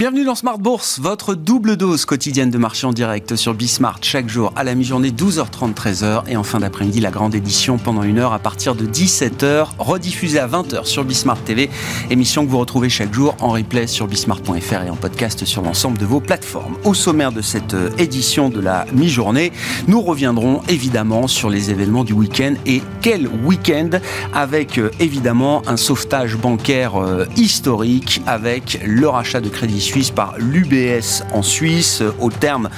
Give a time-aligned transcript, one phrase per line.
[0.00, 4.30] Bienvenue dans Smart Bourse, votre double dose quotidienne de marché en direct sur Bismart chaque
[4.30, 8.18] jour à la mi-journée 12h30 13h et en fin d'après-midi la grande édition pendant une
[8.18, 11.68] heure à partir de 17h rediffusée à 20h sur Bismart TV,
[12.08, 15.98] émission que vous retrouvez chaque jour en replay sur bismart.fr et en podcast sur l'ensemble
[15.98, 16.78] de vos plateformes.
[16.84, 19.52] Au sommaire de cette euh, édition de la mi-journée,
[19.86, 23.90] nous reviendrons évidemment sur les événements du week-end et quel week-end
[24.32, 30.34] avec euh, évidemment un sauvetage bancaire euh, historique avec le rachat de Crédit Suisse par
[30.38, 32.68] l'UBS en Suisse euh, au terme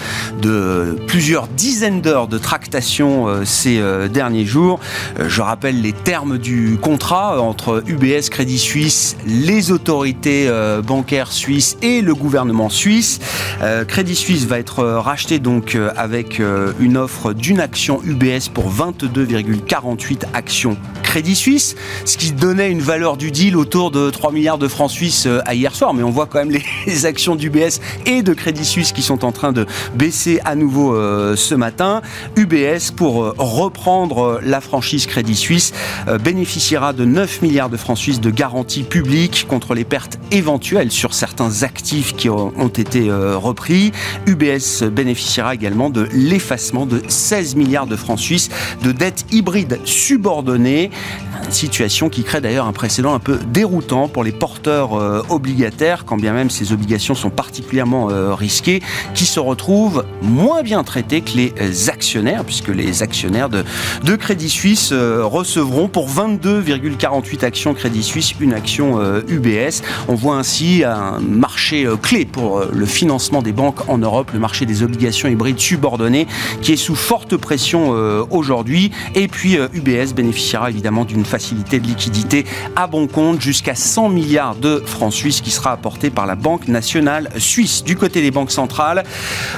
[0.41, 4.81] de plusieurs dizaines d'heures de tractation euh, ces euh, derniers jours.
[5.19, 10.49] Je rappelle les termes du contrat entre UBS, Crédit Suisse, les autorités
[10.87, 13.21] bancaires suisses et le gouvernement suisse.
[13.89, 16.41] Crédit Suisse va être racheté donc avec
[16.81, 23.17] une offre d'une action UBS pour 22,48 actions Crédit Suisse, ce qui donnait une valeur
[23.17, 25.95] du deal autour de 3 milliards de francs suisses à hier soir.
[25.95, 26.51] Mais on voit quand même
[26.87, 30.95] les actions d'UBS et de Crédit Suisse qui sont en train de baisser à nouveau
[30.95, 32.03] euh, ce matin.
[32.37, 35.73] UBS, pour euh, reprendre euh, la franchise Crédit Suisse,
[36.23, 41.15] bénéficiera de 9 milliards de francs suisses de garantie publique contre les pertes éventuelles sur
[41.15, 43.93] certains actifs qui ont été repris.
[44.27, 48.49] UBS bénéficiera également de l'effacement de 16 milliards de francs suisses
[48.83, 50.91] de dettes hybrides subordonnées.
[51.45, 54.93] Une situation qui crée d'ailleurs un précédent un peu déroutant pour les porteurs
[55.31, 58.83] obligataires, quand bien même ces obligations sont particulièrement euh, risquées,
[59.15, 63.65] qui se retrouvent moins bien traités que les euh, actionnaires, puisque les actionnaires de,
[64.05, 69.83] de Crédit Suisse euh, recevront pour 22,48 actions Crédit Suisse une action UBS.
[70.09, 74.67] On voit ainsi un marché clé pour le financement des banques en Europe, le marché
[74.67, 76.27] des obligations hybrides subordonnées,
[76.61, 77.91] qui est sous forte pression
[78.31, 78.91] aujourd'hui.
[79.15, 84.57] Et puis UBS bénéficiera évidemment d'une facilité de liquidité à bon compte jusqu'à 100 milliards
[84.57, 87.85] de francs suisses qui sera apportée par la Banque nationale suisse.
[87.85, 89.05] Du côté des banques centrales,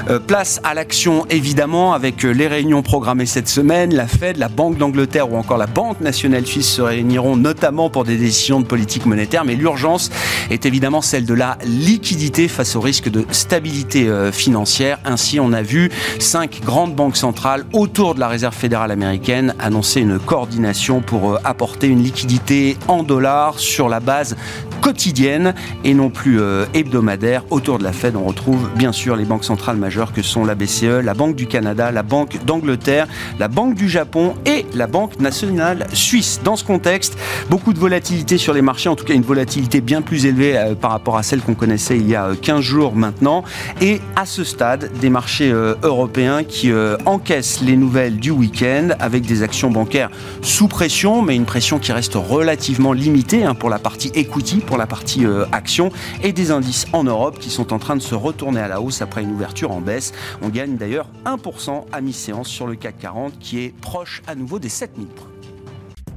[0.09, 3.95] euh, place à l'action évidemment avec euh, les réunions programmées cette semaine.
[3.95, 8.05] La Fed, la Banque d'Angleterre ou encore la Banque nationale suisse se réuniront notamment pour
[8.05, 9.45] des décisions de politique monétaire.
[9.45, 10.11] Mais l'urgence
[10.51, 14.99] est évidemment celle de la liquidité face au risque de stabilité euh, financière.
[15.05, 20.01] Ainsi, on a vu cinq grandes banques centrales autour de la Réserve fédérale américaine annoncer
[20.01, 24.37] une coordination pour apporter une liquidité en dollars sur la base
[24.81, 25.55] quotidienne
[25.85, 26.41] et non plus
[26.75, 27.14] hebdomadaire
[27.51, 30.57] Autour de la Fed, on retrouve bien sûr les banques centrales majeures que sont la
[30.57, 33.07] BCE, la Banque du Canada, la Banque d'Angleterre,
[33.39, 36.41] la Banque du Japon et la Banque nationale suisse.
[36.43, 37.17] Dans ce contexte,
[37.51, 40.75] beaucoup de volatilité sur les marchés, en tout cas une volatilité bien plus élevée euh,
[40.75, 43.45] par rapport à celle qu'on connaissait il y a 15 euh, jours maintenant.
[43.81, 46.73] Et à ce stade, des marchés euh, européens qui
[47.07, 50.11] encaissent les nouvelles du week-end avec des actions bancaires
[50.43, 54.79] sous pression, mais une pression qui reste relativement limitée hein, pour la partie equity, pour
[54.79, 55.91] la partie action,
[56.23, 59.03] et des indices en Europe qui sont en train de se retourner à la hausse
[59.03, 60.13] après une ouverture en baisse.
[60.43, 64.59] On gagne d'ailleurs 1% à mi-séance sur le CAC 40 qui est proche à nouveau
[64.61, 65.31] des 7000 points.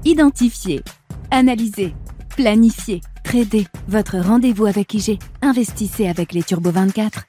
[0.05, 0.83] Identifier,
[1.31, 1.95] analyser,
[2.35, 3.65] planifier, trader.
[3.87, 5.19] Votre rendez-vous avec IG.
[5.41, 7.23] Investissez avec les Turbo 24.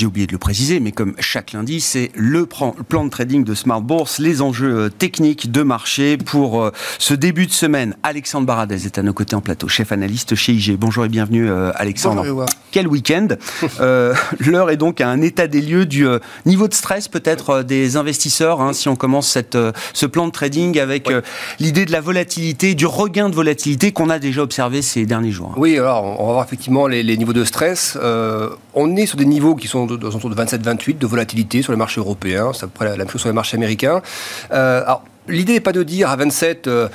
[0.00, 3.54] J'ai oublié de le préciser, mais comme chaque lundi, c'est le plan de trading de
[3.54, 7.94] Smart Bourse, les enjeux euh, techniques de marché pour euh, ce début de semaine.
[8.02, 10.78] Alexandre Baradez est à nos côtés en plateau, chef analyste chez IG.
[10.78, 12.22] Bonjour et bienvenue euh, Alexandre.
[12.22, 13.28] Bonjour, Quel week-end
[14.40, 16.06] L'heure est donc à un état des lieux du
[16.46, 19.58] niveau de stress peut-être des investisseurs, hein, si on commence cette,
[19.92, 21.10] ce plan de trading avec
[21.58, 25.52] l'idée de la volatilité, du regain de volatilité qu'on a déjà observé ces derniers jours.
[25.58, 27.98] Oui, alors on va voir effectivement les, les niveaux de stress.
[28.00, 32.00] on est sur des niveaux qui sont de, de 27-28 de volatilité sur les marchés
[32.00, 34.02] européens, c'est à peu près la, même chose sur les marchés américains.
[34.52, 34.82] Euh,
[35.30, 36.88] L'idée n'est pas de dire à 27, euh,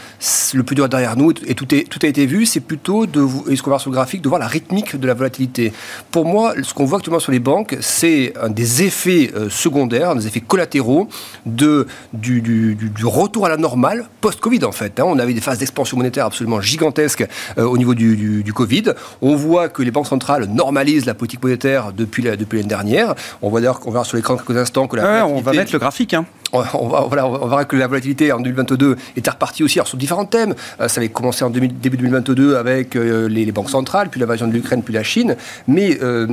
[0.53, 3.05] le plus dur est derrière nous et tout, est, tout a été vu, c'est plutôt,
[3.05, 5.73] de, et ce qu'on voit sur le graphique, de voir la rythmique de la volatilité.
[6.11, 10.15] Pour moi, ce qu'on voit actuellement sur les banques, c'est un des effets euh, secondaires,
[10.15, 11.07] des effets collatéraux
[11.45, 14.99] de, du, du, du, retour à la normale post-Covid en fait.
[14.99, 15.05] Hein.
[15.07, 17.25] On avait des phases d'expansion monétaire absolument gigantesques
[17.57, 18.93] euh, au niveau du, du, Covid.
[19.21, 23.15] On voit que les banques centrales normalisent la politique monétaire depuis l'année depuis dernière.
[23.41, 25.27] On voit d'ailleurs, on verra sur l'écran quelques instants que la...
[25.27, 26.13] on va mettre le graphique.
[26.13, 26.25] Hein
[26.73, 30.25] on, va, voilà, on verra que la volatilité en 2022 était repartie aussi sur différents
[30.25, 30.55] thèmes.
[30.79, 34.53] Euh, ça avait commencé en début 2022 avec euh, les, banques centrales, puis l'invasion de
[34.53, 35.35] l'Ukraine, puis la Chine.
[35.67, 36.27] Mais euh,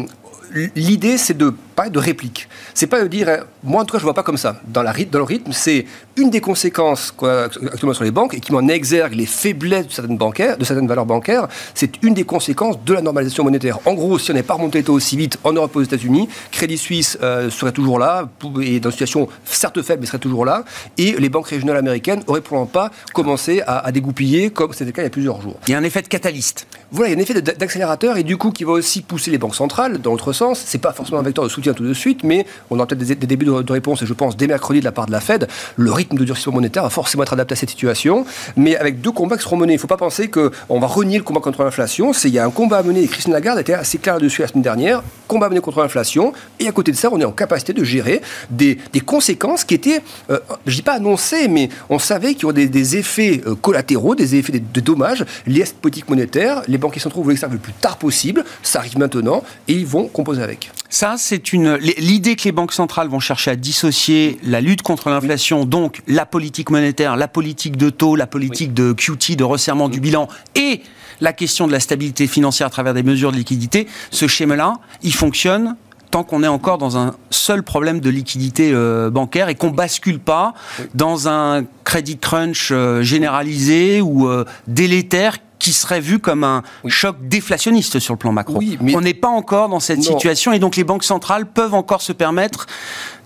[0.76, 2.48] l'idée, c'est de parler de réplique.
[2.74, 4.60] C'est pas de dire, euh, moi en tout cas je vois pas comme ça.
[4.66, 5.86] Dans, la, dans le rythme, c'est
[6.16, 10.16] une des conséquences actuellement sur les banques et qui m'en exergue les faiblesses de certaines,
[10.16, 13.78] bancaires, de certaines valeurs bancaires, c'est une des conséquences de la normalisation monétaire.
[13.86, 15.82] En gros, si on n'est pas remonté les taux aussi vite en Europe et aux
[15.82, 18.28] États-Unis, Crédit Suisse euh, serait toujours là,
[18.62, 20.64] et dans une situation certes faible, mais serait toujours là,
[20.98, 24.92] et les banques régionales américaines auraient probablement pas commencé à, à dégoupiller comme c'était le
[24.92, 25.56] cas il y a plusieurs jours.
[25.68, 26.66] Il y a un effet de catalyste.
[26.90, 29.38] Voilà, il y a un effet d'accélérateur et du coup qui va aussi pousser les
[29.38, 30.60] banques centrales dans l'autre sens.
[30.64, 33.14] C'est pas forcément un vecteur de soutien tout de suite, mais on aura peut-être des,
[33.14, 35.48] débuts de, réponse et je pense dès mercredi de la part de la Fed.
[35.76, 38.24] Le rythme de durcissement monétaire va forcément être adapté à cette situation,
[38.56, 39.74] mais avec deux combats qui seront menés.
[39.74, 42.12] Il ne faut pas penser qu'on va renier le combat contre l'inflation.
[42.24, 44.48] Il y a un combat à mener et Christine Lagarde était assez claire dessus la
[44.48, 45.02] semaine dernière.
[45.28, 47.84] Combat à mener contre l'inflation et à côté de ça, on est en capacité de
[47.84, 48.20] gérer
[48.50, 52.66] des, conséquences qui étaient, euh, je dis pas annoncées, mais on savait qu'il y aurait
[52.66, 56.62] des, effets euh, collatéraux, des effets de, dommages liés à cette politique monétaire.
[56.68, 58.44] Les banquiers centraux voulaient que ça le plus tard possible.
[58.62, 60.70] Ça arrive maintenant et ils vont composer avec.
[60.88, 65.64] Ça, c'est l'idée que les banques centrales vont chercher à dissocier la lutte contre l'inflation,
[65.64, 70.00] donc la politique monétaire, la politique de taux, la politique de QT, de resserrement du
[70.00, 70.82] bilan, et
[71.20, 73.86] la question de la stabilité financière à travers des mesures de liquidité.
[74.10, 75.76] Ce schéma-là, il fonctionne
[76.12, 80.20] tant qu'on est encore dans un seul problème de liquidité euh, bancaire et qu'on bascule
[80.20, 80.52] pas
[80.94, 87.16] dans un credit crunch euh, généralisé ou euh, délétère qui serait vu comme un choc
[87.20, 88.60] déflationniste sur le plan macro.
[88.94, 92.12] On n'est pas encore dans cette situation et donc les banques centrales peuvent encore se
[92.12, 92.66] permettre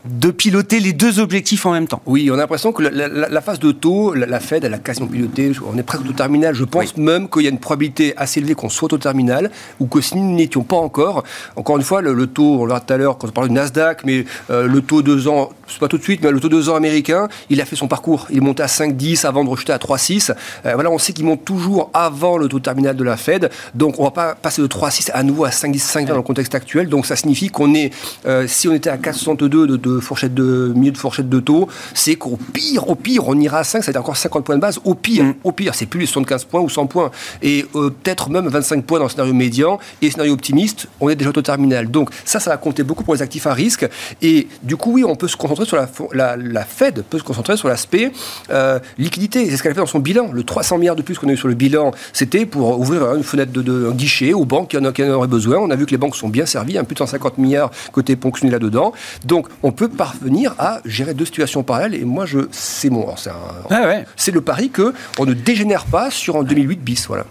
[0.09, 2.01] de piloter les deux objectifs en même temps.
[2.07, 5.53] Oui, on a l'impression que la, phase de taux, la, Fed, elle a quasiment piloté,
[5.67, 6.55] on est presque au terminal.
[6.55, 9.51] Je pense même qu'il y a une probabilité assez élevée qu'on soit au terminal,
[9.81, 11.25] ou que si nous n'étions pas encore,
[11.57, 14.05] encore une fois, le, taux, on l'a tout à l'heure quand on parle du Nasdaq,
[14.05, 16.69] mais euh, le taux 2 ans, c'est pas tout de suite, mais le taux 2
[16.69, 18.27] ans américain, il a fait son parcours.
[18.31, 20.33] Il est monté à 5,10 avant de rejeter à 3,6.
[20.65, 23.99] Euh, voilà, on sait qu'il monte toujours avant le taux terminal de la Fed, donc
[23.99, 26.89] on va pas passer de 3,6 à nouveau à 5,10, 5,20 dans le contexte actuel.
[26.89, 27.93] Donc ça signifie qu'on est,
[28.27, 31.69] euh, si on était à 4,62 de, de fourchette de milieu de fourchette de taux,
[31.95, 34.57] c'est qu'au pire, au pire, on ira à 5, ça va être encore 50 points
[34.57, 34.79] de base.
[34.85, 35.35] Au pire, mm.
[35.45, 37.11] au pire, c'est plus les 75 points ou 100 points.
[37.43, 41.17] Et euh, peut-être même 25 points dans le scénario médian et scénario optimiste, on est
[41.17, 41.91] déjà au terminal.
[41.91, 43.87] Donc ça, ça va compter beaucoup pour les actifs à risque.
[44.23, 45.77] Et du coup, oui, on peut se concentrer sur
[46.13, 48.13] la, la, Fed peut se concentrer sur l'aspect
[48.51, 49.49] euh, liquidité.
[49.51, 50.31] C'est ce qu'elle a fait dans son bilan.
[50.33, 53.23] Le 300 milliards de plus qu'on a eu sur le bilan, c'était pour ouvrir une
[53.23, 55.59] fenêtre de, guichet aux banques qui en, qui en, auraient besoin.
[55.59, 58.17] On a vu que les banques sont bien servies, un plus de 150 milliards côté
[58.17, 58.93] ponctionné là-dedans.
[59.25, 61.95] Donc on peut parvenir venir à gérer deux situations parallèles.
[61.95, 63.31] Et moi, je, c'est mon, c'est,
[63.71, 67.07] ah c'est le pari que on ne dégénère pas sur un 2008 bis.
[67.07, 67.25] Voilà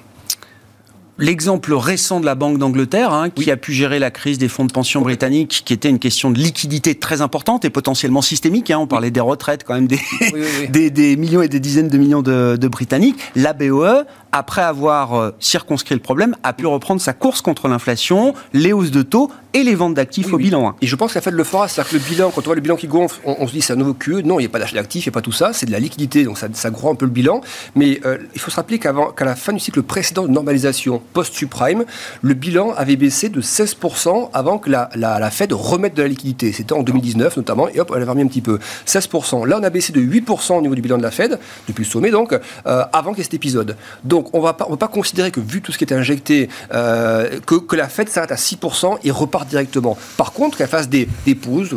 [1.18, 4.66] l'exemple récent de la Banque d'Angleterre, hein, qui a pu gérer la crise des fonds
[4.66, 8.72] de pension britanniques, qui était une question de liquidité très importante et potentiellement systémique.
[8.72, 9.88] Hein, on parlait des retraites quand même
[10.70, 13.18] des, des, millions et des dizaines de millions de, de Britanniques.
[13.36, 18.34] La BOE après avoir euh, circonscrit le problème, a pu reprendre sa course contre l'inflation,
[18.52, 20.76] les hausses de taux et les ventes d'actifs au bilan 1.
[20.82, 22.62] Et je pense qu'à fait le fera, c'est-à-dire que le bilan, quand on voit le
[22.62, 24.24] bilan qui gonfle, on, se dit c'est un nouveau QE.
[24.26, 25.72] Non, il n'y a pas d'achat d'actifs, il n'y a pas tout ça, c'est de
[25.72, 27.40] la liquidité, donc ça, ça un peu le bilan.
[27.76, 31.86] Mais euh, il faut se rappeler qu'à la fin du cycle précédent de normalisation post-subprime,
[32.22, 36.52] le bilan avait baissé de 16% avant que la, la, Fed remette de la liquidité.
[36.52, 38.60] C'était en 2019 notamment, et hop, elle avait remis un petit peu.
[38.88, 39.46] 16%.
[39.46, 41.90] Là, on a baissé de 8% au niveau du bilan de la Fed, depuis le
[41.90, 43.76] sommet donc, euh, avant qu'il y ait cet épisode.
[44.04, 47.76] Donc on ne va pas considérer que, vu tout ce qui était injecté, euh, que,
[47.76, 49.98] la Fed s'arrête à 6% et repart directement.
[50.18, 51.76] Par contre, qu'elle fasse des, des pauses,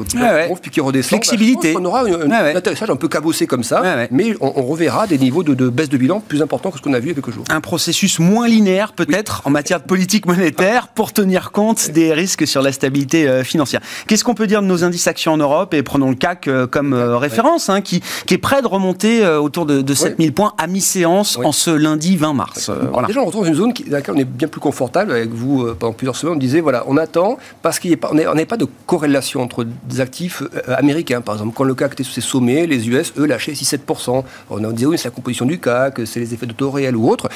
[0.62, 1.08] puis qu'il redescend.
[1.08, 1.75] Flexibilité.
[1.76, 5.69] on aura un, atterrissage un peu cabossé comme ça, mais on, reverra des niveaux de,
[5.69, 7.44] baisse de bilan plus importants que ce qu'on a vu il y a quelques jours.
[7.48, 12.46] Un processus moins linéaire, peut-être, en matière de politique monétaire, pour tenir compte des risques
[12.46, 13.80] sur la stabilité euh, financière.
[14.06, 16.66] Qu'est-ce qu'on peut dire de nos indices actions en Europe Et prenons le CAC euh,
[16.66, 20.66] comme référence, hein, qui, qui, est prêt de remonter autour de, de 7000 points à
[20.66, 22.70] mi-séance en ce lundi 20 mars.
[23.06, 25.12] Déjà, on retrouve une zone dans laquelle on est bien plus confortable.
[25.12, 28.56] Avec vous, euh, pendant plusieurs semaines, on disait voilà, on attend parce qu'on n'est pas
[28.56, 31.20] de corrélation entre des actifs euh, américains.
[31.20, 34.25] Par exemple, quand le CAC était sur ses sommets, les US, eux, lâchaient 6-7%.
[34.50, 37.08] On disait oui, c'est la composition du CAC, c'est les effets de taux réels ou
[37.08, 37.28] autres.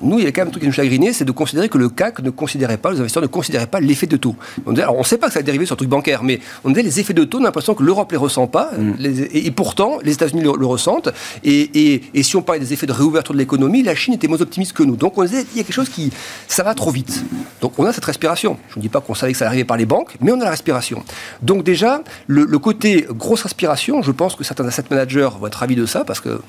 [0.00, 1.76] Nous, il y a quand même un truc qui nous chagrinait, c'est de considérer que
[1.76, 4.36] le CAC ne considérait pas, les investisseurs ne considéraient pas l'effet de taux.
[4.64, 6.22] On disait, alors, on ne sait pas que ça a dérivé sur le truc bancaire,
[6.22, 8.70] mais on disait les effets de taux, on a l'impression que l'Europe les ressent pas,
[8.78, 8.94] mm.
[9.32, 11.10] et, pourtant, les États-Unis le, ressentent.
[11.44, 14.40] Et, et, si on parlait des effets de réouverture de l'économie, la Chine était moins
[14.40, 14.96] optimiste que nous.
[14.96, 16.10] Donc on disait, il y a quelque chose qui,
[16.48, 17.24] ça va trop vite.
[17.60, 18.56] Donc on a cette respiration.
[18.70, 20.44] Je ne dis pas qu'on savait que ça arrivait par les banques, mais on a
[20.44, 21.02] la respiration.
[21.42, 25.56] Donc déjà, le, le côté grosse respiration, je pense que certains asset managers vont être
[25.56, 26.40] ravis de ça, parce que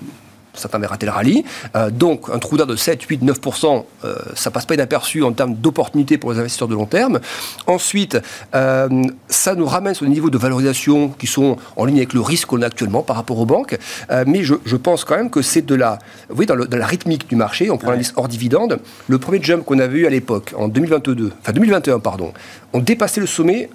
[0.58, 1.44] certains avaient raté le rallye.
[1.76, 5.32] Euh, donc un trou d'air de 7, 8, 9%, euh, ça passe pas inaperçu en
[5.32, 7.20] termes d'opportunités pour les investisseurs de long terme.
[7.66, 8.18] Ensuite,
[8.56, 12.22] euh, ça nous ramène sur des niveaux de valorisation qui sont en ligne avec le
[12.22, 13.78] risque qu'on a actuellement par rapport aux banques.
[14.12, 16.00] Euh, mais je, je, pense quand même que c'est de la,
[16.30, 17.70] oui, dans, dans, la rythmique du marché.
[17.72, 18.80] On prend l'indice hors dividende.
[19.08, 22.34] Le premier jump qu'on avait eu à l'époque, en 2022, enfin 2021, pardon,
[22.74, 23.70] on dépassait le sommet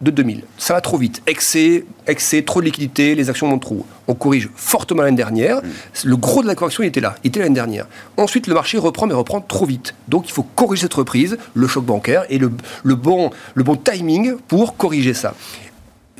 [0.00, 0.42] de 2000.
[0.58, 1.22] Ça va trop vite.
[1.26, 3.86] Excès, excès, trop de liquidité, les actions montent trop.
[4.06, 5.60] On corrige fortement l'année dernière.
[6.04, 7.14] Le gros de la correction, il était là.
[7.24, 7.86] Il était l'année dernière.
[8.16, 9.94] Ensuite, le marché reprend, mais reprend trop vite.
[10.08, 13.76] Donc, il faut corriger cette reprise, le choc bancaire et le, le bon, le bon
[13.76, 15.34] timing pour corriger ça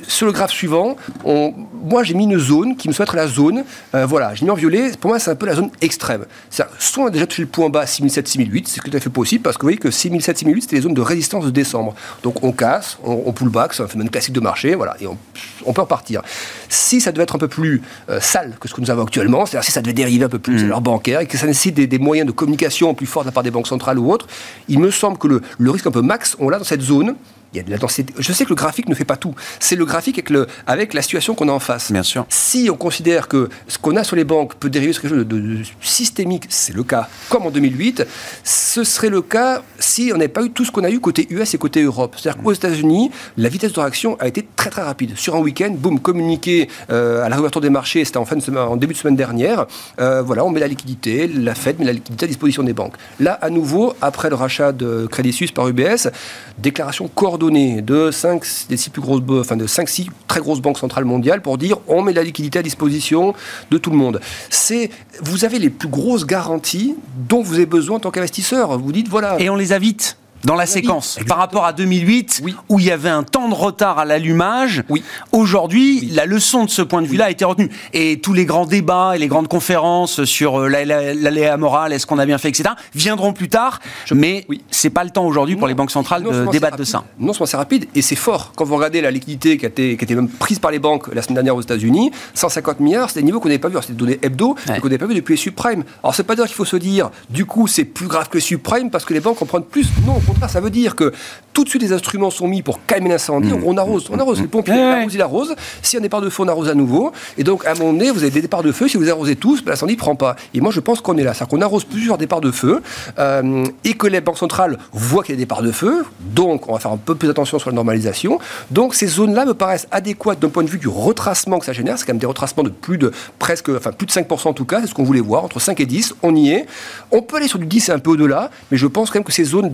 [0.07, 3.63] sur le graphe suivant, moi j'ai mis une zone qui me souhaite être la zone,
[3.93, 6.25] euh, voilà, j'ai mis en violet, pour moi c'est un peu la zone extrême.
[6.49, 9.57] Soit on a déjà touché le point bas 6007-6008, c'est tout à fait possible, parce
[9.57, 11.95] que vous voyez que 6007-6008 c'était les zones de résistance de décembre.
[12.23, 15.73] Donc on casse, on, pull back, c'est un phénomène classique de marché, voilà, et on,
[15.73, 16.21] peut repartir.
[16.69, 19.45] Si ça devait être un peu plus euh, sale que ce que nous avons actuellement,
[19.45, 20.69] c'est-à-dire si ça devait dériver un peu plus de mmh.
[20.69, 23.43] leur bancaire et que ça nécessite des, moyens de communication plus forts de la part
[23.43, 24.27] des banques centrales ou autres,
[24.67, 27.15] il me semble que le, le risque un peu max, on l'a dans cette zone
[27.55, 28.13] il y a de la densité.
[28.17, 29.33] Je sais que le graphique ne fait pas tout.
[29.59, 31.91] C'est le graphique avec, le, avec la situation qu'on a en face.
[31.91, 32.25] Bien sûr.
[32.29, 35.25] Si on considère que ce qu'on a sur les banques peut dériver sur quelque chose
[35.25, 38.05] de, systémique, c'est le cas, comme en 2008,
[38.43, 41.27] ce serait le cas si on n'avait pas eu tout ce qu'on a eu côté
[41.29, 42.15] US et côté Europe.
[42.17, 45.15] C'est-à-dire qu'aux États-Unis, la vitesse de réaction a été très très rapide.
[45.15, 48.41] Sur un week-end, boum, communiqué euh, à la réouverture des marchés, c'était en, fin de
[48.41, 49.65] semaine, en début de semaine dernière.
[49.99, 52.95] Euh, voilà, on met la liquidité, la Fed met la liquidité à disposition des banques.
[53.19, 56.09] Là, à nouveau, après le rachat de Crédit Suisse par UBS,
[56.57, 60.77] déclaration coordonnée de 5 des six plus grosses, enfin de 5 6 très grosses banques
[60.77, 63.33] centrales mondiales pour dire on met la liquidité à disposition
[63.71, 64.19] de tout le monde.
[64.49, 64.89] C'est
[65.21, 66.95] vous avez les plus grosses garanties
[67.29, 68.77] dont vous avez besoin en tant qu'investisseur.
[68.77, 69.39] Vous dites voilà.
[69.39, 71.19] Et on les a vite dans la séquence.
[71.27, 75.03] Par rapport à 2008, où il y avait un temps de retard à l'allumage, oui.
[75.31, 77.69] aujourd'hui, la leçon de ce point de vue-là a été retenue.
[77.93, 82.19] Et tous les grands débats et les grandes conférences sur euh, l'aléa morale, est-ce qu'on
[82.19, 83.79] a bien fait, etc., viendront plus tard.
[84.13, 87.03] mais c'est pas le temps aujourd'hui pour les banques centrales de débattre de ça.
[87.19, 88.53] Non seulement c'est rapide, et c'est fort.
[88.55, 90.79] Quand vous regardez la liquidité qui a, été, qui a été même prise par les
[90.79, 93.77] banques la semaine dernière aux États-Unis, 150 milliards, c'est des niveaux qu'on n'avait pas vu.
[93.81, 95.83] C'est des données hebdo qu'on n'avait pas vu depuis les subprimes.
[96.03, 98.41] Alors, c'est pas dire qu'il faut se dire, du coup, c'est plus grave que les
[98.41, 99.87] subprimes parce que les banques en prennent plus.
[100.05, 101.11] Non, ça veut dire que
[101.53, 103.49] tout de suite les instruments sont mis pour calmer l'incendie.
[103.49, 103.63] Mmh.
[103.65, 104.41] On arrose, on arrose.
[104.41, 105.55] Le pompier arrose, il arrose.
[105.81, 107.13] S'il y a un départ de feu, on arrose à nouveau.
[107.37, 108.87] Et donc, à un moment donné, vous avez des départs de feu.
[108.87, 110.35] Si vous arrosez tous, ben, l'incendie ne prend pas.
[110.53, 111.33] Et moi, je pense qu'on est là.
[111.33, 112.81] C'est-à-dire qu'on arrose plusieurs départs de feu
[113.19, 116.03] euh, et que les banques centrales voient qu'il y a des départs de feu.
[116.19, 118.39] Donc, on va faire un peu plus attention sur la normalisation.
[118.71, 121.97] Donc, ces zones-là me paraissent adéquates d'un point de vue du retracement que ça génère.
[121.97, 124.65] C'est quand même des retracements de plus de presque, enfin, plus de 5% en tout
[124.65, 124.81] cas.
[124.81, 125.45] C'est ce qu'on voulait voir.
[125.45, 126.65] Entre 5 et 10, on y est.
[127.11, 128.51] On peut aller sur du 10 et un peu au-delà.
[128.71, 129.71] Mais je pense quand même que ces zones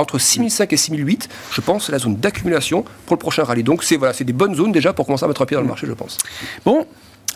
[0.00, 3.62] entre 6005 et 6008, je pense, c'est la zone d'accumulation pour le prochain rallye.
[3.62, 5.68] Donc, c'est voilà, des bonnes zones déjà pour commencer à mettre un pied dans le
[5.68, 6.18] marché, je pense.
[6.64, 6.86] Bon,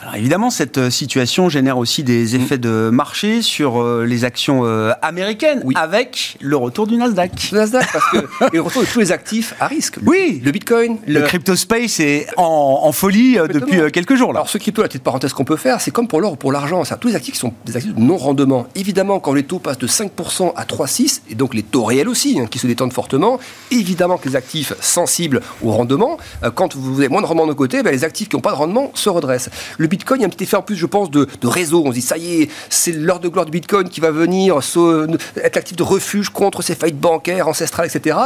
[0.04, 2.42] alors évidemment, cette euh, situation génère aussi des mm.
[2.42, 5.72] effets de marché sur euh, les actions euh, américaines, oui.
[5.78, 7.50] avec le retour du Nasdaq.
[7.52, 8.18] Le Nasdaq, parce que
[8.52, 9.96] le retour de tous les actifs à risque.
[10.04, 14.34] Oui, le Bitcoin, le, crypto space est en, folie depuis quelques jours.
[14.34, 14.40] Là.
[14.40, 16.52] Alors ce crypto, la petite parenthèse qu'on peut faire, c'est comme pour l'or ou pour
[16.52, 18.66] l'argent, c'est tous les actifs qui sont des actifs de non rendement.
[18.74, 22.38] Évidemment, quand les taux passent de 5% à 3,6 et donc les taux réels aussi,
[22.38, 23.38] hein, qui se détendent fortement,
[23.70, 26.18] évidemment que les actifs sensibles au rendement,
[26.54, 28.56] quand vous avez moins de rendement de côté, ben, les actifs qui n'ont pas de
[28.56, 29.48] rendement se redressent.
[29.78, 31.82] Le Bitcoin, il y a un petit effet en plus, je pense, de, réseau.
[31.84, 34.58] On se dit, ça y est, c'est l'heure de gloire du Bitcoin qui va venir
[34.58, 38.16] être l'actif de refuge contre ces faillites bancaires, ancestrales, etc.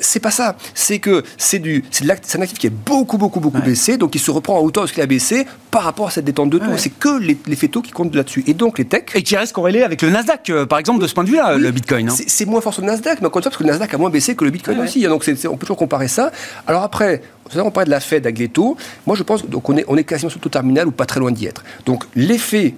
[0.00, 0.56] C'est pas ça.
[0.74, 2.04] C'est que c'est du, c'est
[2.36, 4.88] un actif qui est beaucoup, beaucoup, beaucoup baissé, donc il se reprend à hauteur de
[4.88, 6.76] ce qu'il a baissé par rapport à cette détente de taux.
[6.76, 8.44] C'est que les, les taux qui comptent là-dessus.
[8.46, 9.12] Et donc les techs.
[9.14, 11.56] Et qui reste corrélé avec le Nasdaq, euh, par exemple, de ce point de vue-là,
[11.56, 12.08] le Bitcoin.
[12.08, 12.14] Hein.
[12.26, 13.98] C'est moins fort sur le Nasdaq, mais encore une fois, parce que le Nasdaq a
[13.98, 15.02] moins baissé que le Bitcoin aussi.
[15.02, 16.30] Donc on peut toujours comparer ça.
[16.66, 17.22] Alors après,
[17.56, 18.76] on parlait de la Fed avec les taux.
[19.06, 21.03] Moi, je pense donc on est, on est quasiment sur le taux terminal ou pas
[21.06, 21.64] très loin d'y être.
[21.86, 22.74] Donc, l'effet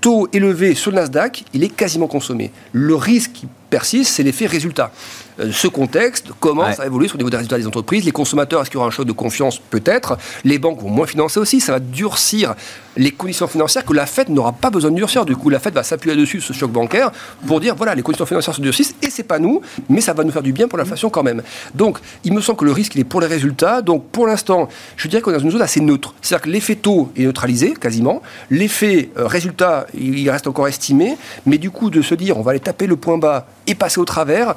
[0.00, 2.50] taux élevé sur le Nasdaq, il est quasiment consommé.
[2.72, 4.92] Le risque qui persiste, c'est l'effet résultat.
[5.40, 8.04] Euh, ce contexte commence à évoluer sur le niveau des résultats des entreprises.
[8.04, 9.58] Les consommateurs, est-ce qu'il y aura un choc de confiance?
[9.58, 10.18] Peut-être.
[10.44, 11.60] Les banques vont moins financer aussi.
[11.60, 12.54] Ça va durcir
[12.96, 15.24] les conditions financières que la Fed n'aura pas besoin de durcir.
[15.24, 17.12] Du coup, la Fed va s'appuyer dessus, ce choc bancaire,
[17.46, 20.24] pour dire voilà, les conditions financières se durcissent et c'est pas nous, mais ça va
[20.24, 21.42] nous faire du bien pour l'inflation quand même.
[21.74, 23.82] Donc, il me semble que le risque, il est pour les résultats.
[23.82, 26.14] Donc, pour l'instant, je dirais qu'on est dans une zone assez neutre.
[26.20, 28.20] C'est-à-dire que l'effet taux est neutralisé quasiment.
[28.50, 31.16] L'effet euh, résultat, il reste encore estimé.
[31.46, 34.00] Mais du coup, de se dire on va aller taper le point bas et passer
[34.00, 34.54] au travers,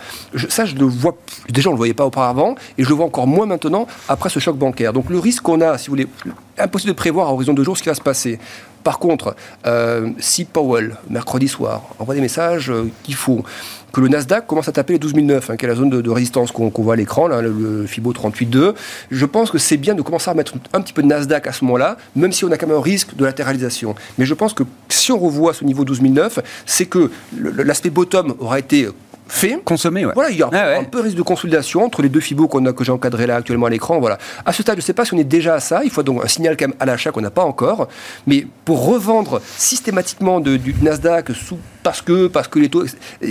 [0.50, 1.16] ça, je le vois,
[1.50, 4.30] déjà, on ne le voyait pas auparavant, et je le vois encore moins maintenant après
[4.30, 4.94] ce choc bancaire.
[4.94, 6.08] Donc le risque qu'on a, si vous voulez,
[6.58, 8.40] impossible de prévoir à horizon de jours ce qui va se passer.
[8.84, 9.36] Par contre,
[9.68, 13.44] euh, si Powell, mercredi soir, envoie des messages euh, qu'il faut
[13.92, 16.10] que le Nasdaq commence à taper les 12 009, hein, qui est la zone de,
[16.10, 18.74] résistance qu'on voit à l'écran, le, le, FIBO 38.2,
[19.12, 21.52] je pense que c'est bien de commencer à mettre un petit peu de Nasdaq à
[21.52, 23.94] ce moment-là, même si on a quand même un risque de latéralisation.
[24.18, 28.34] Mais je pense que si on revoit ce niveau 12 009, c'est que l'aspect bottom
[28.40, 28.88] aura été
[29.32, 29.60] fait.
[29.64, 32.20] Consommé, Voilà, il y a ah un peu de risque de consolidation entre les deux
[32.20, 34.00] fibos qu'on a, que j'ai encadré là actuellement à l'écran.
[34.00, 34.18] Voilà.
[34.46, 35.82] À ce stade, je ne sais pas si on est déjà à ça.
[35.84, 37.88] Il faut donc un signal quand même à l'achat qu'on n'a pas encore.
[38.28, 42.86] Mais pour revendre systématiquement du Nasdaq sous parce que, parce que les taux.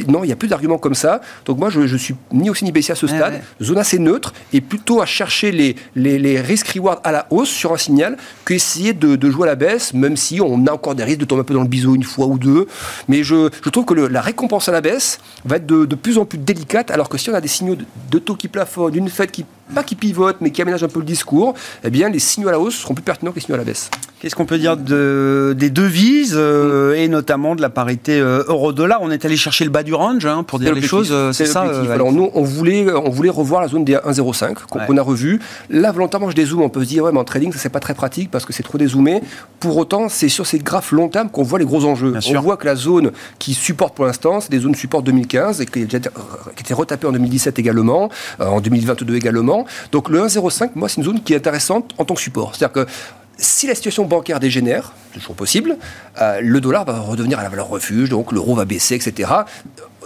[0.08, 1.20] Non, il n'y a plus d'arguments comme ça.
[1.44, 3.40] Donc moi, je, ne suis ni aussi ni baissier à ce stade.
[3.62, 7.72] Zone assez neutre et plutôt à chercher les, les, les risques-reward à la hausse sur
[7.72, 8.16] un signal
[8.46, 11.24] qu'essayer de, de, jouer à la baisse, même si on a encore des risques de
[11.24, 12.66] tomber un peu dans le biseau une fois ou deux.
[13.08, 16.18] Mais je, je trouve que la récompense à la baisse va être de, de, plus
[16.18, 18.92] en plus délicate, alors que si on a des signaux de, de taux qui plafonnent,
[18.92, 22.08] d'une fête qui pas qui pivote, mais qui aménage un peu le discours, eh bien,
[22.08, 23.90] les signaux à la hausse seront plus pertinents que les signaux à la baisse.
[24.20, 28.98] Qu'est-ce qu'on peut dire de, des devises euh, et notamment de la parité euh, euro-dollar?
[29.00, 31.46] On est allé chercher le bas du range hein, pour dire les choses, euh, c'est
[31.46, 35.40] ça Alors nous, on voulait, on voulait revoir la zone des 1,05 qu'on a revu.
[35.70, 36.60] Là, volontairement, je dézoome.
[36.60, 38.52] On peut se dire, ouais, mais en trading, ça c'est pas très pratique parce que
[38.52, 39.22] c'est trop dézoomé.
[39.58, 42.12] Pour autant, c'est sur ces graphes long terme qu'on voit les gros enjeux.
[42.12, 45.66] on voit que la zone qui supporte pour l'instant, c'est des zones support 2015 et
[45.66, 49.59] qui, qui était retapée en 2017 également, en 2022 également.
[49.92, 52.54] Donc le 1,05, moi, c'est une zone qui est intéressante en tant que support.
[52.54, 52.90] C'est-à-dire que
[53.36, 55.76] si la situation bancaire dégénère, toujours possible,
[56.20, 59.30] euh, le dollar va redevenir à la valeur refuge, donc l'euro va baisser, etc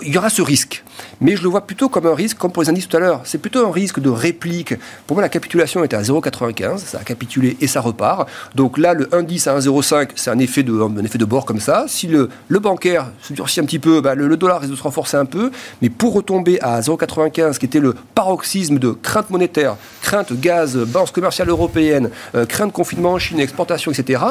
[0.03, 0.83] il y aura ce risque.
[1.21, 3.21] Mais je le vois plutôt comme un risque, comme pour les indices tout à l'heure.
[3.25, 4.75] C'est plutôt un risque de réplique.
[5.07, 6.79] Pour moi, la capitulation était à 0,95.
[6.79, 8.29] Ça a capitulé et ça repart.
[8.55, 11.61] Donc là, le indice à 1,05, c'est un effet de, un effet de bord comme
[11.61, 11.85] ça.
[11.89, 14.83] Si le, le bancaire se durcit un petit peu, bah, le, dollar risque de se
[14.83, 15.51] renforcer un peu.
[15.83, 21.11] Mais pour retomber à 0,95, qui était le paroxysme de crainte monétaire, crainte gaz, balance
[21.11, 24.23] commerciale européenne, euh, crainte confinement en Chine, exportation, etc.,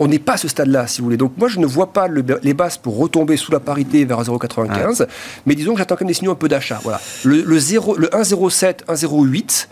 [0.00, 1.16] on n'est pas à ce stade-là, si vous voulez.
[1.16, 5.03] Donc moi, je ne vois pas les bases pour retomber sous la parité vers 0,95.
[5.46, 6.80] Mais disons que j'attends quand même des signaux un peu d'achat.
[6.82, 7.00] Voilà.
[7.24, 9.68] Le, le, 0, le 1,07, 1,08,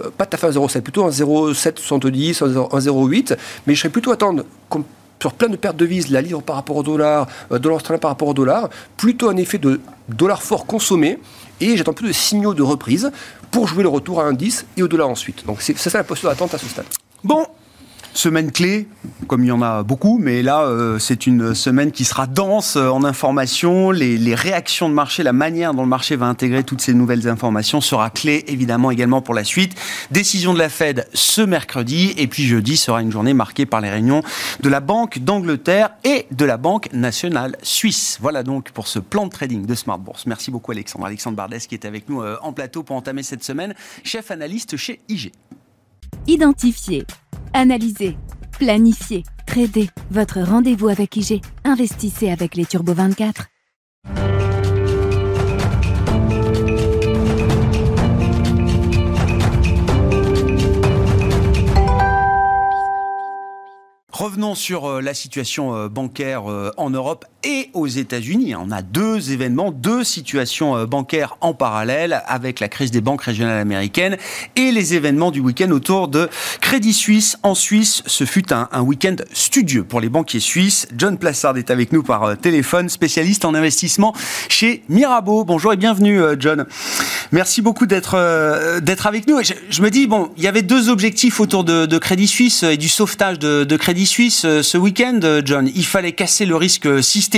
[0.00, 3.36] euh, pas tout à fait 1,07, plutôt 1,0770, 1,08,
[3.66, 4.84] mais je serais plutôt attendre, comme
[5.20, 8.10] sur plein de pertes de devises, la livre par rapport au dollar, euh, dollar par
[8.10, 11.18] rapport au dollar, plutôt un effet de dollar fort consommé,
[11.60, 13.12] et j'attends plus de signaux de reprise
[13.50, 15.46] pour jouer le retour à 1,10 et au dollar ensuite.
[15.46, 16.86] Donc c'est ça la posture d'attente à ce stade.
[17.22, 17.46] Bon,
[18.14, 18.88] Semaine clé,
[19.26, 22.76] comme il y en a beaucoup, mais là, euh, c'est une semaine qui sera dense
[22.76, 23.90] euh, en informations.
[23.90, 27.80] Les, réactions de marché, la manière dont le marché va intégrer toutes ces nouvelles informations
[27.80, 29.74] sera clé, évidemment, également pour la suite.
[30.10, 33.88] Décision de la Fed ce mercredi, et puis jeudi sera une journée marquée par les
[33.88, 34.22] réunions
[34.60, 38.18] de la Banque d'Angleterre et de la Banque nationale suisse.
[38.20, 40.26] Voilà donc pour ce plan de trading de Smart Bourse.
[40.26, 41.06] Merci beaucoup, Alexandre.
[41.06, 44.76] Alexandre Bardès qui est avec nous euh, en plateau pour entamer cette semaine, chef analyste
[44.76, 45.32] chez IG.
[46.28, 47.04] Identifier
[47.52, 48.16] Analysez,
[48.58, 49.88] planifiez, tradez.
[50.12, 51.42] Votre rendez-vous avec IG.
[51.64, 53.48] Investissez avec les Turbo 24.
[64.12, 68.54] Revenons sur euh, la situation euh, bancaire euh, en Europe et aux États-Unis.
[68.54, 73.58] On a deux événements, deux situations bancaires en parallèle avec la crise des banques régionales
[73.58, 74.16] américaines
[74.56, 76.28] et les événements du week-end autour de
[76.60, 78.02] Crédit Suisse en Suisse.
[78.06, 80.86] Ce fut un, week-end studieux pour les banquiers suisses.
[80.96, 84.14] John Plassard est avec nous par téléphone, spécialiste en investissement
[84.48, 85.44] chez Mirabeau.
[85.44, 86.66] Bonjour et bienvenue, John.
[87.32, 89.40] Merci beaucoup d'être d'être avec nous.
[89.42, 92.88] Je, me dis bon, il y avait deux objectifs autour de, Crédit Suisse et du
[92.88, 95.70] sauvetage de, de Crédit Suisse euh, ce week-end, euh, John.
[95.74, 97.31] Il fallait casser le risque systémique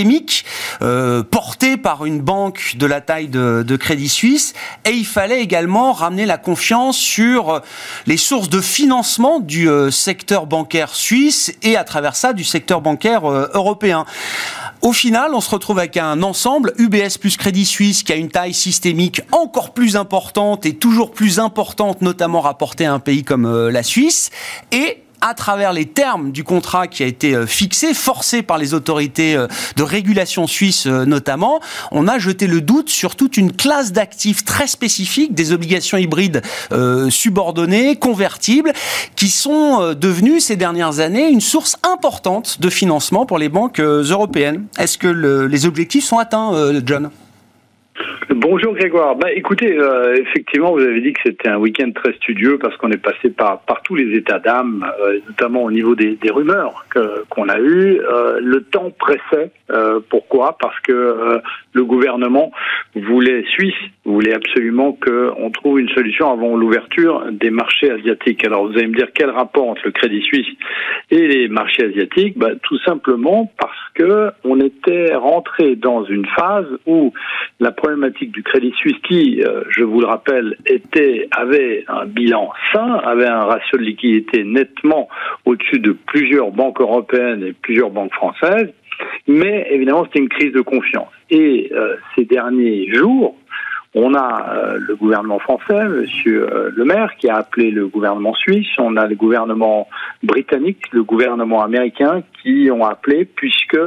[0.83, 4.55] euh, porté par une banque de la taille de, de, Crédit Suisse,
[4.85, 7.61] et il fallait également ramener la confiance sur
[8.07, 13.29] les sources de financement du secteur bancaire suisse et à travers ça du secteur bancaire
[13.29, 14.05] européen.
[14.83, 18.29] Au final, on se retrouve avec un ensemble UBS plus Crédit Suisse qui a une
[18.29, 23.69] taille systémique encore plus importante et toujours plus importante, notamment rapportée à un pays comme
[23.69, 24.31] la Suisse,
[24.73, 28.75] et à travers les termes du contrat qui a été euh, fixé, forcé par les
[28.75, 31.61] autorités euh, de régulation suisse euh, notamment,
[31.93, 36.43] on a jeté le doute sur toute une classe d'actifs très spécifiques, des obligations hybrides
[37.09, 38.73] subordonnées, convertibles,
[39.17, 44.67] qui sont devenues ces dernières années une source importante de financement pour les banques européennes.
[44.79, 46.53] Est-ce que les objectifs sont atteints,
[46.85, 47.11] John?
[48.31, 49.17] Bonjour Grégoire.
[49.17, 52.91] Bah, écoutez, euh, effectivement, vous avez dit que c'était un week-end très studieux parce qu'on
[52.91, 56.87] est passé par, par tous les états d'âme, euh, notamment au niveau des, des rumeurs
[57.29, 58.01] qu'on a eues.
[58.01, 59.51] Euh, le temps pressait.
[60.09, 60.57] pourquoi?
[60.59, 61.41] Parce que
[61.73, 62.53] le gouvernement
[62.95, 68.45] voulait, Suisse, voulait absolument qu'on trouve une solution avant l'ouverture des marchés asiatiques.
[68.47, 70.47] Alors vous allez me dire quel rapport entre le Crédit Suisse
[71.11, 72.39] et les marchés asiatiques?
[72.39, 77.13] Bah, Tout simplement parce que on était rentré dans une phase où
[77.61, 82.51] la problématique du Crédit Suisse, qui, euh, je vous le rappelle, était avait un bilan
[82.73, 85.09] sain, avait un ratio de liquidité nettement
[85.45, 88.73] au-dessus de plusieurs banques européennes et plusieurs banques françaises,
[89.27, 91.09] mais évidemment c'était une crise de confiance.
[91.31, 93.37] Et euh, ces derniers jours,
[93.97, 98.35] On a euh, le gouvernement français, Monsieur euh, Le Maire, qui a appelé le gouvernement
[98.35, 98.67] suisse.
[98.79, 99.87] On a le gouvernement
[100.25, 103.79] britannique, le gouvernement américain, qui ont appelé puisque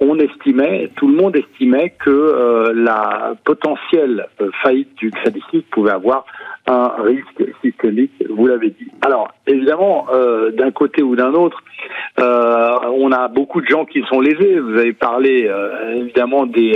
[0.00, 4.26] on estimait, tout le monde estimait que euh, la potentielle
[4.62, 6.26] faillite du Crédit Suisse pouvait avoir
[6.66, 8.12] un risque systémique.
[8.28, 8.90] Vous l'avez dit.
[9.02, 10.08] Alors évidemment,
[10.58, 11.62] d'un côté ou d'un autre,
[12.18, 14.58] on a beaucoup de gens qui sont lésés.
[14.58, 15.48] Vous avez parlé
[15.94, 16.74] évidemment des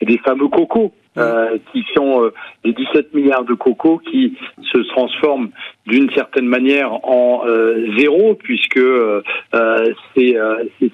[0.00, 2.32] des fameux cocos euh, qui sont euh,
[2.64, 4.36] des 17 milliards de cocos qui
[4.72, 5.50] se transforment
[5.86, 8.80] d'une certaine manière en euh, zéro, puisque
[10.14, 10.36] ces,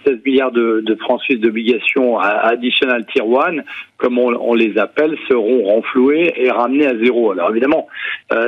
[0.05, 3.63] 16 milliards de, de francs suisses d'obligations additionnelles tier 1,
[3.99, 7.33] comme on, les appelle, seront renfloués et ramenés à zéro.
[7.33, 7.89] Alors évidemment,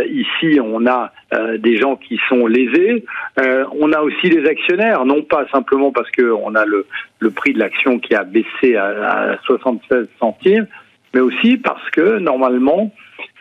[0.08, 1.12] ici, on a
[1.58, 3.04] des gens qui sont lésés.
[3.80, 6.86] on a aussi des actionnaires, non pas simplement parce qu'on a le,
[7.18, 10.66] le prix de l'action qui a baissé à, à 76 centimes,
[11.16, 12.92] mais aussi parce que normalement,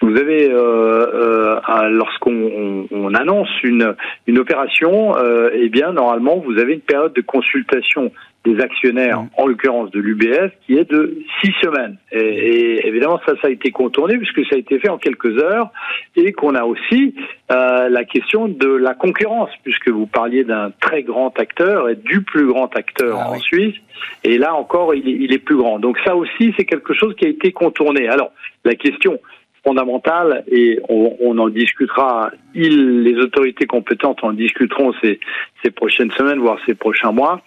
[0.02, 3.96] vous avez, euh, euh, lorsqu'on on, annonce une,
[4.28, 8.14] une opération, euh, eh bien normalement vous avez une période de consultation
[8.46, 9.30] des actionnaires, mmh.
[9.38, 11.98] en l'occurrence de l'UBS, qui est de six semaines.
[12.12, 15.38] Et, et, évidemment, ça, ça a été contourné puisque ça a été fait en quelques
[15.42, 15.72] heures
[16.16, 17.16] et qu'on a aussi
[17.52, 22.22] euh, la question de la concurrence, puisque vous parliez d'un très grand acteur et du
[22.22, 23.76] plus grand acteur ah en Suisse.
[24.24, 25.80] Et là encore, il est, il est plus grand.
[25.80, 28.08] Donc ça aussi, c'est quelque chose qui a été contourné.
[28.08, 28.32] Alors,
[28.64, 29.20] la question,
[29.66, 32.32] fondamentale et on, on, en discutera.
[32.54, 35.20] Les autorités compétentes en discuteront ces,
[35.64, 37.42] ces prochaines semaines, voire ces prochains mois.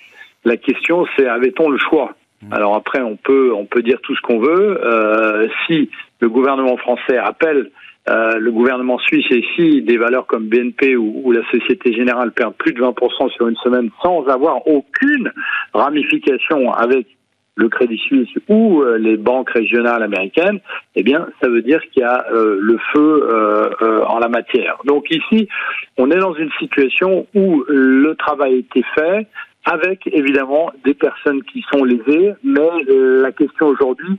[0.48, 2.54] La question, c'est avait-on le choix mmh.
[2.54, 4.80] Alors après, on peut on peut dire tout ce qu'on veut.
[4.82, 7.70] Euh, si le gouvernement français appelle
[8.08, 12.32] euh, le gouvernement suisse et si des valeurs comme BNP ou, ou, la Société Générale
[12.32, 15.30] perdent plus de 20% sur une semaine sans avoir aucune
[15.74, 17.06] ramification avec
[17.58, 20.60] le Crédit Suisse ou euh, les banques régionales américaines,
[20.94, 24.78] eh bien, ça veut dire qu'il y a euh, le feu euh, en la matière.
[24.84, 25.48] Donc ici,
[25.98, 29.26] on est dans une situation où le travail a été fait,
[29.64, 34.18] avec évidemment des personnes qui sont lésées, mais la question aujourd'hui,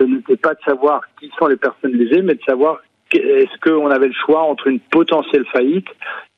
[0.00, 2.80] n'était pas de savoir qui sont les personnes lésées, mais de savoir
[3.14, 5.88] est-ce qu'on avait le choix entre une potentielle faillite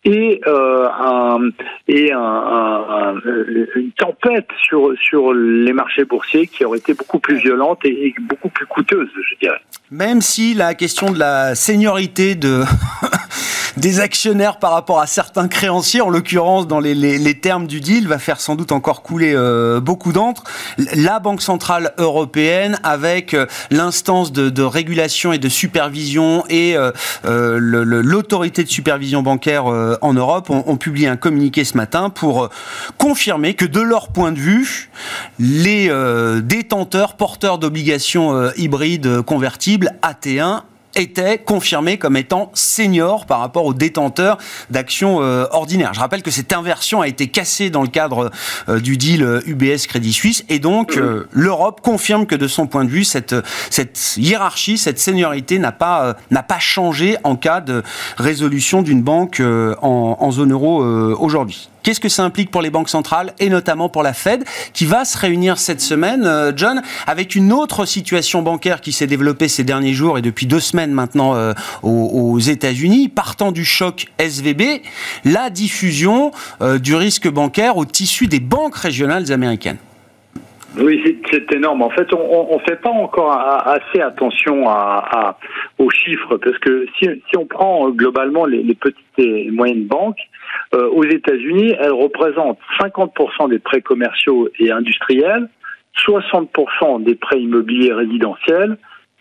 [0.07, 1.48] et, euh, un,
[1.88, 8.14] une tempête sur, sur les marchés boursiers qui aurait été beaucoup plus violente et, et
[8.20, 9.61] beaucoup plus coûteuse, je dirais.
[9.90, 12.62] Même si la question de la seniorité de
[13.85, 18.18] des actionnaires par rapport à certains créanciers, en l'occurrence dans les, termes du deal, va
[18.18, 20.42] faire sans doute encore couler euh, beaucoup d'encre.
[20.94, 26.92] La Banque centrale européenne, avec euh, l'instance de, régulation et de supervision et euh,
[27.61, 32.49] l'autorité de supervision bancaire en Europe, ont, ont, publié un communiqué ce matin pour
[32.97, 34.88] confirmer que de leur point de vue,
[35.38, 35.90] les
[36.42, 40.62] détenteurs porteurs d'obligations hybrides convertibles AT1
[40.96, 44.38] était confirmé comme étant senior par rapport aux détenteurs
[44.70, 45.94] d'actions euh, ordinaires.
[45.94, 48.30] Je rappelle que cette inversion a été cassée dans le cadre
[48.68, 51.00] euh, du deal UBS euh, Crédit Suisse et donc
[51.33, 53.35] l'Europe confirme que de son point de vue cette
[53.70, 57.83] cette hiérarchie, cette seniorité n'a pas n'a pas changé en cas de
[58.16, 59.42] résolution d'une banque
[59.80, 60.83] en, zone euro
[61.16, 61.68] aujourd'hui.
[61.85, 64.42] Qu'est-ce que ça implique pour les banques centrales et notamment pour la Fed
[64.73, 69.07] qui va se réunir cette semaine, euh, John, avec une autre situation bancaire qui s'est
[69.07, 74.07] développée ces derniers jours et depuis deux semaines maintenant euh, aux, États-Unis, partant du choc
[74.18, 74.81] SVB,
[75.27, 79.79] la diffusion euh, du risque bancaire au tissu des banques régionales américaines.
[80.76, 81.82] Oui, c'est énorme.
[81.82, 85.38] En fait, on ne fait pas encore assez attention à, à,
[85.78, 90.18] aux chiffres parce que si, si on prend globalement les, les petites et moyennes banques,
[90.74, 95.48] euh, aux États-Unis, elles représentent 50% des prêts commerciaux et industriels,
[96.06, 98.76] 60% des prêts immobiliers résidentiels,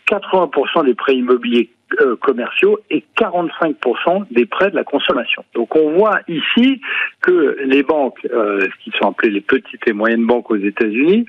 [0.08, 5.44] 80% des prêts immobiliers euh, commerciaux et 45% des prêts de la consommation.
[5.54, 6.80] Donc on voit ici
[7.20, 11.26] que les banques, euh, qui sont appelées les petites et moyennes banques aux États-Unis,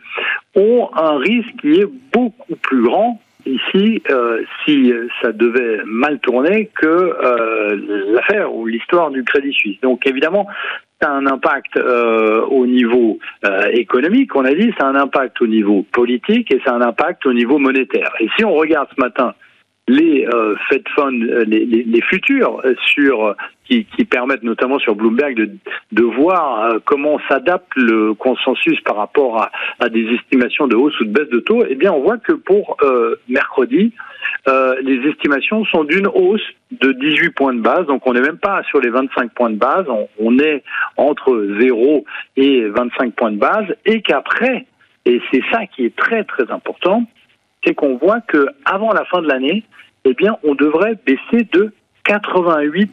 [0.56, 6.70] ont un risque qui est beaucoup plus grand ici euh, si ça devait mal tourner
[6.76, 7.16] que
[8.14, 9.80] l'affaire ou l'histoire du Crédit Suisse.
[9.82, 10.48] Donc évidemment,
[11.02, 13.20] ça a un impact au niveau
[13.72, 16.82] économique, on a dit, ça a un impact au niveau politique et ça a un
[16.82, 18.14] impact au niveau monétaire.
[18.20, 19.36] Et si on regarde ce matin
[19.88, 24.80] les euh, Fed Funds, euh, les, les, les, futurs euh, sur qui, qui, permettent notamment
[24.80, 25.52] sur Bloomberg de,
[25.92, 31.00] de voir euh, comment s'adapte le consensus par rapport à, à, des estimations de hausse
[31.02, 33.94] ou de baisse de taux, eh bien on voit que pour euh, mercredi,
[34.48, 38.62] les estimations sont d'une hausse de 18 points de base, donc on n'est même pas
[38.70, 40.64] sur les 25 points de base, on, on est
[40.98, 42.06] entre 0
[42.38, 44.66] et 25 points de base, et qu'après,
[45.06, 47.06] et c'est ça qui est très très important,
[47.66, 49.64] c'est qu'on voit que avant la fin de l'année,
[50.06, 51.74] eh bien, on devrait baisser de
[52.06, 52.92] 88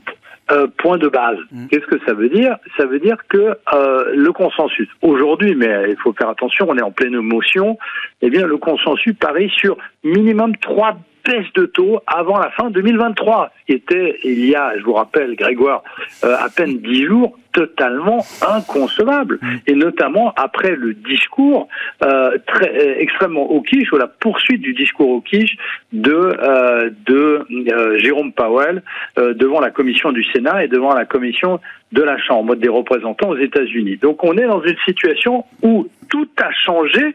[0.51, 1.39] euh, points de base.
[1.51, 1.67] Mm.
[1.69, 2.57] Qu'est-ce que ça veut dire?
[2.77, 6.83] Ça veut dire que euh, le consensus, aujourd'hui, mais il faut faire attention, on est
[6.83, 7.79] en pleine émotion,
[8.23, 13.51] eh bien, le consensus parie sur minimum trois baisse de taux avant la fin 2023,
[13.61, 15.83] ce qui était, il y a, je vous rappelle, Grégoire,
[16.25, 19.39] euh, à peine dix jours, totalement inconcevable.
[19.41, 19.57] Mm.
[19.67, 21.69] Et notamment après le discours
[22.03, 25.57] euh, très euh, extrêmement hawkish ou la poursuite du discours hawkish
[25.93, 28.83] de euh, de euh, Jérôme Powell
[29.17, 31.61] devant la commission du Sénat et devant la commission
[31.93, 33.99] de la Chambre des représentants aux États-Unis.
[33.99, 37.15] Donc on est dans une situation où tout a changé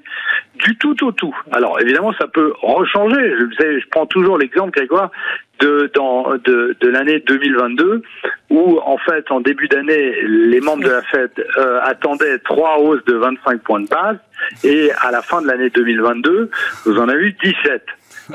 [0.65, 1.35] du tout au tout.
[1.51, 3.31] Alors évidemment, ça peut rechanger.
[3.59, 5.11] Je, je prends toujours l'exemple, Grégoire,
[5.59, 8.01] de, dans, de, de l'année 2022,
[8.49, 13.03] où en fait, en début d'année, les membres de la Fed euh, attendaient trois hausses
[13.05, 14.17] de 25 points de base,
[14.63, 16.49] et à la fin de l'année 2022,
[16.85, 17.83] vous en avez eu 17.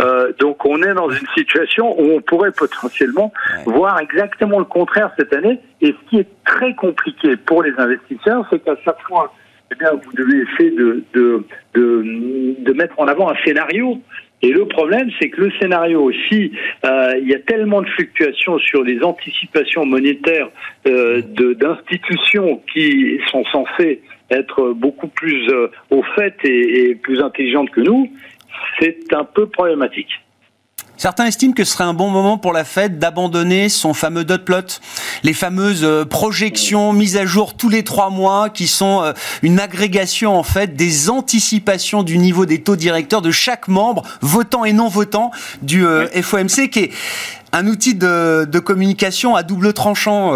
[0.01, 3.31] Euh, donc on est dans une situation où on pourrait potentiellement
[3.67, 5.61] voir exactement le contraire cette année.
[5.83, 9.35] Et ce qui est très compliqué pour les investisseurs, c'est qu'à chaque fois
[9.73, 12.05] eh bien, vous devez essayer de, de, de,
[12.59, 13.99] de, mettre en avant un scénario.
[14.43, 16.53] Et le problème, c'est que le scénario, si
[16.85, 20.51] euh, il y a tellement de fluctuations sur les anticipations monétaires
[20.87, 21.23] euh,
[21.55, 27.81] d'institutions qui sont censées être beaucoup plus euh, au fait et, et plus intelligentes que
[27.81, 28.11] nous,
[28.81, 30.22] c'est un peu problématique.
[31.03, 34.45] Certains estiment que ce serait un bon moment pour la Fed d'abandonner son fameux dot
[34.45, 34.79] plot,
[35.25, 39.13] les fameuses euh, projections mises à jour tous les trois mois, qui sont euh,
[39.43, 44.65] une agrégation en fait des anticipations du niveau des taux directeurs de chaque membre, votant
[44.65, 46.93] et non votant, du euh, FOMC, qui est
[47.51, 50.31] un outil de, de communication à double tranchant,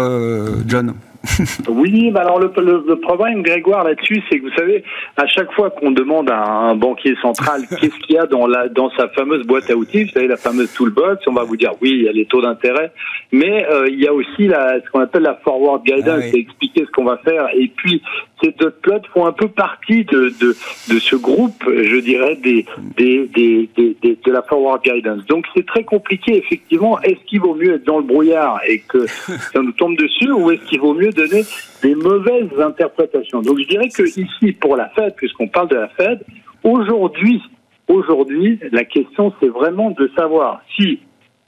[0.67, 0.95] John.
[1.69, 2.51] oui, bah alors le,
[2.87, 4.83] le, problème, Grégoire, là-dessus, c'est que vous savez,
[5.17, 8.67] à chaque fois qu'on demande à un banquier central qu'est-ce qu'il y a dans, la,
[8.69, 11.71] dans sa fameuse boîte à outils, vous savez, la fameuse toolbox, on va vous dire
[11.81, 12.91] oui, il y a les taux d'intérêt,
[13.31, 16.39] mais euh, il y a aussi la, ce qu'on appelle la forward guidance, ah c'est
[16.39, 17.47] expliquer ce qu'on va faire.
[17.55, 18.01] Et puis,
[18.43, 20.55] ces deux plots font un peu partie de, de,
[20.93, 22.65] de ce groupe, je dirais, des,
[22.97, 25.25] des, des, des, de la forward guidance.
[25.25, 26.99] Donc, c'est très compliqué, effectivement.
[27.01, 30.51] Est-ce qu'il vaut mieux être dans le brouillard et que ça nous tombe dessus, ou
[30.51, 31.43] est-ce qu'il vaut mieux donner
[31.81, 33.41] des mauvaises interprétations.
[33.41, 36.23] Donc je dirais que ici, pour la Fed, puisqu'on parle de la Fed,
[36.63, 37.41] aujourd'hui,
[37.87, 40.99] aujourd'hui, la question c'est vraiment de savoir si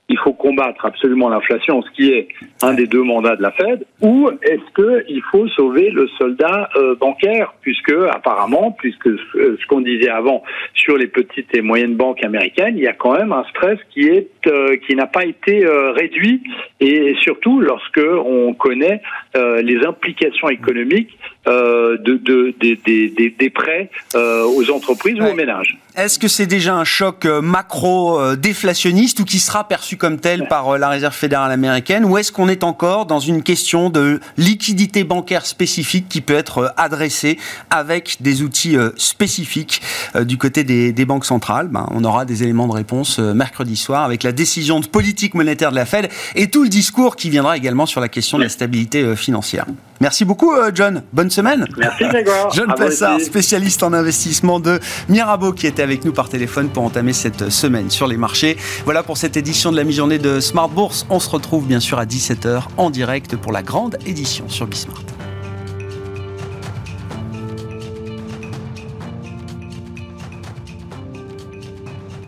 [0.10, 2.28] il faut combattre absolument l'inflation, ce qui est
[2.62, 6.96] un des deux mandats de la Fed, ou est-ce qu'il faut sauver le soldat euh,
[6.96, 10.44] bancaire, puisque apparemment, puisque ce qu'on disait avant
[10.74, 14.08] sur les petites et moyennes banques américaines, il y a quand même un stress qui
[14.08, 16.42] est euh, qui n'a pas été euh, réduit,
[16.80, 19.02] et surtout lorsque on connaît
[19.36, 21.18] les implications économiques
[21.50, 25.78] de, de, des, des prêts aux entreprises ou aux ménages.
[25.96, 30.78] Est-ce que c'est déjà un choc macro déflationniste ou qui sera perçu comme tel par
[30.78, 35.46] la Réserve fédérale américaine, ou est-ce qu'on est encore dans une question de liquidité bancaire
[35.46, 37.38] spécifique qui peut être euh, adressée
[37.70, 39.82] avec des outils euh, spécifiques
[40.16, 41.68] euh, du côté des, banques centrales?
[41.68, 45.72] Ben, on aura des éléments de réponse mercredi soir avec la décision de politique monétaire
[45.72, 48.50] de la Fed et tout le discours qui viendra également sur la question de la
[48.50, 49.66] stabilité financière.
[50.00, 51.04] Merci beaucoup, John.
[51.12, 51.66] Bonne semaine.
[51.78, 52.52] Merci, Grégoire.
[52.54, 57.14] John Plassard, spécialiste en investissement de Mirabeau, qui était avec nous par téléphone pour entamer
[57.14, 58.58] cette semaine sur les marchés.
[58.86, 61.06] Voilà pour cette édition de la mi-journée de Smart Bourse.
[61.10, 65.19] On se retrouve bien sûr à 17h en direct pour la grande édition sur Bismart.